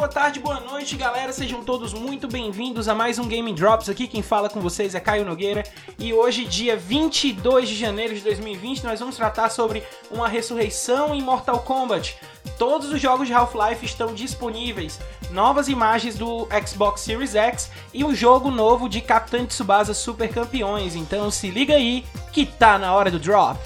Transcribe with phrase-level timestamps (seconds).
[0.00, 1.30] boa tarde, boa noite, galera.
[1.30, 3.86] Sejam todos muito bem-vindos a mais um Game Drops.
[3.90, 5.62] Aqui quem fala com vocês é Caio Nogueira.
[5.98, 11.20] E hoje, dia 22 de janeiro de 2020, nós vamos tratar sobre uma ressurreição em
[11.20, 12.16] Mortal Kombat.
[12.58, 14.98] Todos os jogos de Half-Life estão disponíveis.
[15.30, 20.96] Novas imagens do Xbox Series X e um jogo novo de Capitão Tsubasa Super Campeões.
[20.96, 23.60] Então se liga aí que tá na hora do drop.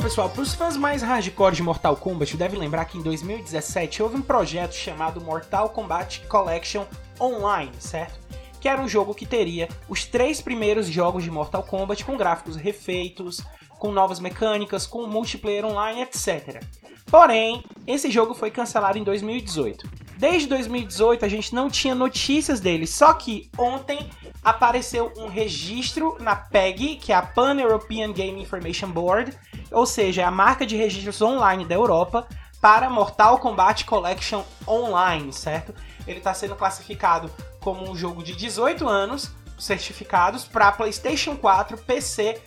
[0.00, 4.16] Pessoal, para os fãs mais hardcore de Mortal Kombat, deve lembrar que em 2017 houve
[4.16, 6.86] um projeto chamado Mortal Kombat Collection
[7.20, 8.18] Online, certo?
[8.58, 12.56] Que era um jogo que teria os três primeiros jogos de Mortal Kombat com gráficos
[12.56, 13.42] refeitos,
[13.78, 16.64] com novas mecânicas, com multiplayer online, etc.
[17.04, 19.86] Porém, esse jogo foi cancelado em 2018.
[20.16, 24.08] Desde 2018 a gente não tinha notícias dele, só que ontem
[24.42, 29.36] apareceu um registro na PEG, que é a Pan European Game Information Board,
[29.70, 32.26] ou seja, é a marca de registros online da Europa
[32.60, 35.74] para Mortal Kombat Collection Online, certo?
[36.06, 37.30] Ele está sendo classificado
[37.60, 42.40] como um jogo de 18 anos, certificados para PlayStation 4, PC,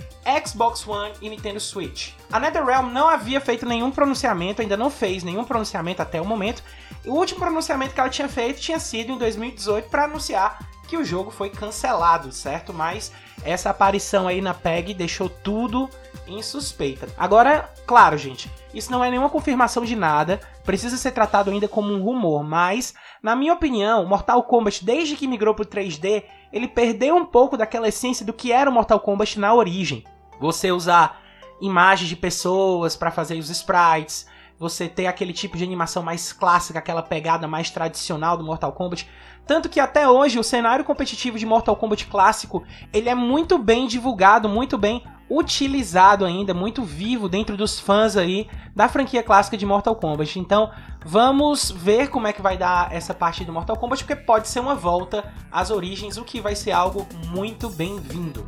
[0.45, 2.13] Xbox One e Nintendo Switch.
[2.31, 6.63] A NetherRealm não havia feito nenhum pronunciamento, ainda não fez nenhum pronunciamento até o momento.
[7.05, 11.03] O último pronunciamento que ela tinha feito tinha sido em 2018 para anunciar que o
[11.03, 12.71] jogo foi cancelado, certo?
[12.71, 13.11] Mas
[13.43, 15.89] essa aparição aí na PEG deixou tudo
[16.27, 17.07] em suspeita.
[17.17, 21.91] Agora, claro, gente, isso não é nenhuma confirmação de nada, precisa ser tratado ainda como
[21.91, 27.15] um rumor, mas, na minha opinião, Mortal Kombat, desde que migrou pro 3D, ele perdeu
[27.15, 30.03] um pouco daquela essência do que era o Mortal Kombat na origem.
[30.39, 31.23] Você usar
[31.59, 36.79] imagens de pessoas para fazer os sprites, você ter aquele tipo de animação mais clássica,
[36.79, 39.09] aquela pegada mais tradicional do Mortal Kombat.
[39.45, 42.63] Tanto que até hoje o cenário competitivo de Mortal Kombat clássico,
[42.93, 48.47] ele é muito bem divulgado, muito bem utilizado ainda, muito vivo dentro dos fãs aí
[48.75, 50.39] da franquia clássica de Mortal Kombat.
[50.39, 50.71] Então,
[51.05, 54.59] vamos ver como é que vai dar essa parte do Mortal Kombat, porque pode ser
[54.59, 58.43] uma volta às origens, o que vai ser algo muito bem-vindo.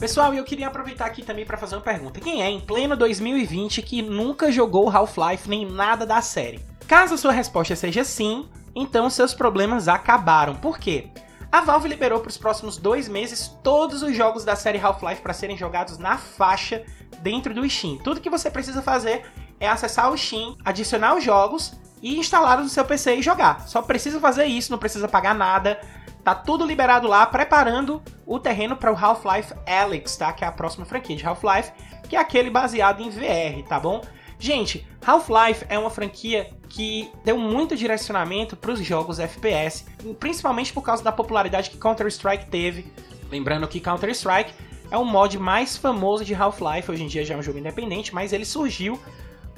[0.00, 2.20] Pessoal, eu queria aproveitar aqui também para fazer uma pergunta.
[2.20, 6.64] Quem é em pleno 2020 que nunca jogou Half-Life nem nada da série?
[6.88, 10.54] Caso a sua resposta seja sim, então seus problemas acabaram.
[10.54, 11.10] Por quê?
[11.52, 15.34] A Valve liberou para os próximos dois meses todos os jogos da série Half-Life para
[15.34, 16.82] serem jogados na faixa
[17.20, 17.98] dentro do Steam.
[17.98, 19.26] Tudo que você precisa fazer
[19.60, 23.68] é acessar o Steam, adicionar os jogos e instalá-los no seu PC e jogar.
[23.68, 25.78] Só precisa fazer isso, não precisa pagar nada.
[26.24, 30.32] Tá tudo liberado lá, preparando o terreno para o Half-Life Alyx, tá?
[30.32, 31.72] Que é a próxima franquia de Half-Life,
[32.08, 34.02] que é aquele baseado em VR, tá bom?
[34.38, 39.84] Gente, Half-Life é uma franquia que deu muito direcionamento para os jogos FPS,
[40.18, 42.92] principalmente por causa da popularidade que Counter-Strike teve.
[43.30, 44.52] Lembrando que Counter-Strike
[44.90, 48.14] é o mod mais famoso de Half-Life, hoje em dia já é um jogo independente,
[48.14, 48.98] mas ele surgiu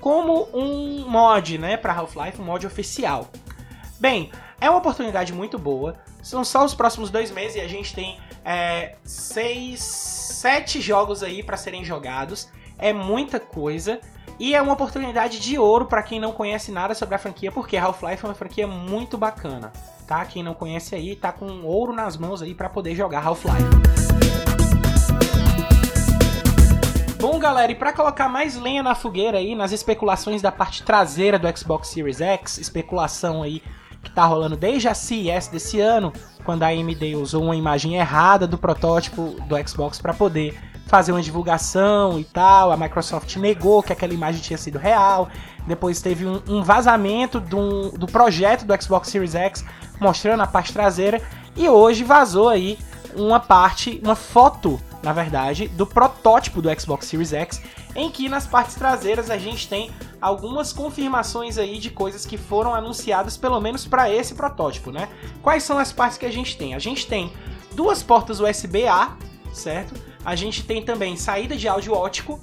[0.01, 3.31] como um mod, né, para Half-Life, um mod oficial.
[4.01, 5.97] Bem, é uma oportunidade muito boa.
[6.23, 11.43] São só os próximos dois meses e a gente tem é, seis, sete jogos aí
[11.43, 12.49] para serem jogados.
[12.79, 14.01] É muita coisa.
[14.39, 17.77] E é uma oportunidade de ouro para quem não conhece nada sobre a franquia, porque
[17.77, 19.73] Half-Life é uma franquia muito bacana,
[20.07, 20.25] tá?
[20.25, 23.93] Quem não conhece aí tá com ouro nas mãos aí para poder jogar Half-Life.
[27.21, 31.39] Bom, galera, e para colocar mais lenha na fogueira aí nas especulações da parte traseira
[31.39, 33.63] do Xbox Series X, especulação aí
[34.03, 36.13] que tá rolando desde a CES desse ano,
[36.45, 41.23] quando a AMD usou uma imagem errada do protótipo do Xbox para poder fazer uma
[41.23, 42.71] divulgação e tal.
[42.73, 45.29] A Microsoft negou que aquela imagem tinha sido real.
[45.67, 49.65] Depois teve um, um vazamento do, do projeto do Xbox Series X
[50.01, 51.23] mostrando a parte traseira.
[51.57, 52.79] E hoje vazou aí
[53.15, 57.61] uma parte, uma foto, na verdade, do protótipo do Xbox Series X,
[57.95, 59.91] em que nas partes traseiras a gente tem
[60.21, 65.09] algumas confirmações aí de coisas que foram anunciadas pelo menos para esse protótipo, né?
[65.43, 66.75] Quais são as partes que a gente tem?
[66.75, 67.33] A gente tem
[67.75, 69.17] duas portas USB-A,
[69.53, 69.95] certo?
[70.25, 72.41] A gente tem também saída de áudio ótico,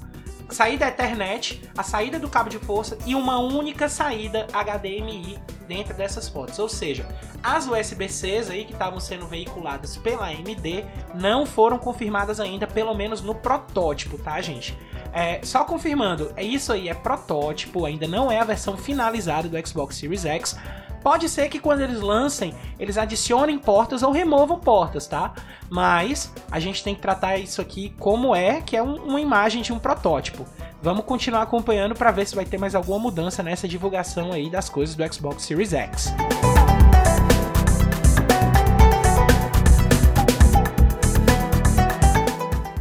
[0.50, 6.28] saída Ethernet, a saída do cabo de força e uma única saída HDMI dentro dessas
[6.28, 6.58] portas.
[6.58, 7.06] Ou seja,
[7.42, 13.22] as USB-Cs aí que estavam sendo veiculadas pela AMD não foram confirmadas ainda, pelo menos
[13.22, 14.76] no protótipo, tá, gente?
[15.12, 19.66] É, só confirmando, é isso aí, é protótipo, ainda não é a versão finalizada do
[19.66, 20.56] Xbox Series X.
[21.02, 25.32] Pode ser que quando eles lancem, eles adicionem portas ou removam portas, tá?
[25.70, 29.62] Mas a gente tem que tratar isso aqui como é, que é um, uma imagem
[29.62, 30.46] de um protótipo.
[30.82, 34.68] Vamos continuar acompanhando para ver se vai ter mais alguma mudança nessa divulgação aí das
[34.68, 36.12] coisas do Xbox Series X.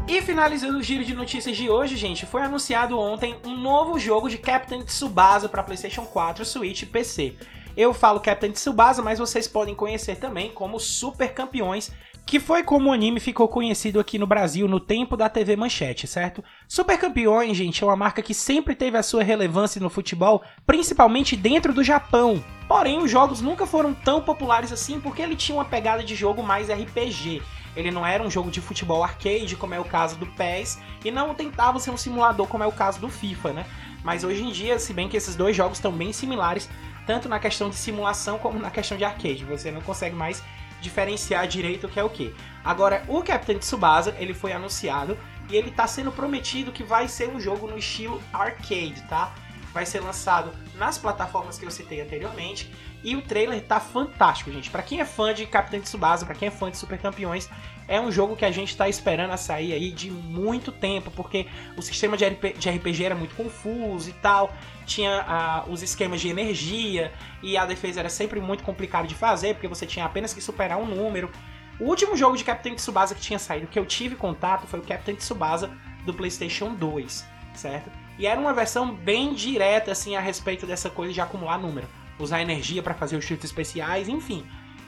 [0.08, 4.30] E finalizando o giro de notícias de hoje, gente, foi anunciado ontem um novo jogo
[4.30, 7.36] de Captain Tsubasa para PlayStation 4, Switch e PC.
[7.78, 11.92] Eu falo Captain Tsubasa, mas vocês podem conhecer também como Super Campeões,
[12.26, 16.06] que foi como o anime ficou conhecido aqui no Brasil no tempo da TV Manchete,
[16.06, 16.44] certo?
[16.68, 21.36] Super Campeões, gente, é uma marca que sempre teve a sua relevância no futebol, principalmente
[21.36, 22.44] dentro do Japão.
[22.68, 26.44] Porém, os jogos nunca foram tão populares assim porque ele tinha uma pegada de jogo
[26.44, 27.42] mais RPG.
[27.76, 31.10] Ele não era um jogo de futebol arcade, como é o caso do PES, e
[31.10, 33.66] não tentava ser um simulador, como é o caso do FIFA, né?
[34.04, 36.70] Mas hoje em dia, se bem que esses dois jogos estão bem similares,
[37.10, 40.44] tanto na questão de simulação como na questão de arcade, você não consegue mais
[40.80, 42.36] diferenciar direito o que é o que.
[42.64, 45.18] Agora, o Captain Tsubasa, ele foi anunciado
[45.50, 49.34] e ele está sendo prometido que vai ser um jogo no estilo arcade, tá?
[49.74, 52.72] Vai ser lançado nas plataformas que eu citei anteriormente
[53.04, 54.70] e o trailer tá fantástico, gente.
[54.70, 57.50] Para quem é fã de Captain Tsubasa, para quem é fã de Super Campeões,
[57.88, 61.48] é um jogo que a gente tá esperando a sair aí de muito tempo, porque
[61.78, 64.54] o sistema de, RPG era muito confuso e tal
[64.90, 67.14] tinha ah, os esquemas de energia
[67.44, 70.80] e a defesa era sempre muito complicado de fazer, porque você tinha apenas que superar
[70.80, 71.32] um número.
[71.80, 74.84] O último jogo de Captain Tsubasa que tinha saído, que eu tive contato, foi o
[74.84, 75.72] Captain Tsubasa
[76.06, 78.09] do PlayStation 2, certo?
[78.20, 81.88] E era uma versão bem direta assim a respeito dessa coisa de acumular número,
[82.20, 84.46] usar energia para fazer os chutes especiais, enfim.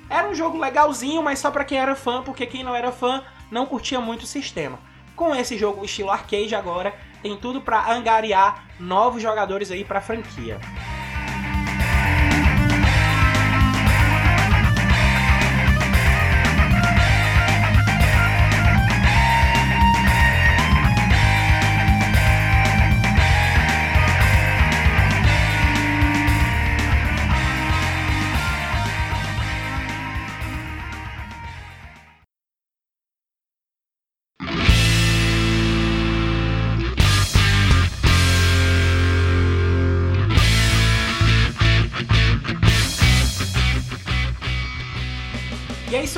[0.10, 3.24] Era um jogo legalzinho, mas só para quem era fã, porque quem não era fã
[3.50, 4.78] não curtia muito o sistema.
[5.16, 6.94] Com esse jogo estilo arcade agora,
[7.24, 10.60] tem tudo para angariar novos jogadores aí para a franquia.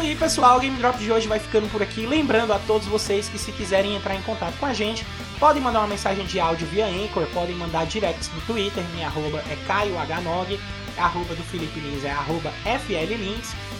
[0.02, 2.06] Aí, pessoal, o Game Drop de hoje vai ficando por aqui.
[2.06, 5.04] Lembrando a todos vocês que se quiserem entrar em contato com a gente,
[5.40, 9.44] podem mandar uma mensagem de áudio via Anchor, podem mandar direct no Twitter, minha arroba
[9.50, 10.60] é CaioHnog,
[10.96, 12.54] arroba do Felipe Lins é arroba.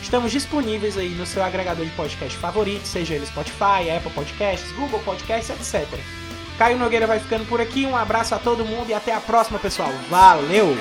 [0.02, 5.00] Estamos disponíveis aí no seu agregador de podcast favorito, seja ele Spotify, Apple Podcasts, Google
[5.02, 5.88] Podcasts, etc.
[6.58, 9.60] Caio Nogueira vai ficando por aqui, um abraço a todo mundo e até a próxima,
[9.60, 9.94] pessoal.
[10.10, 10.76] Valeu!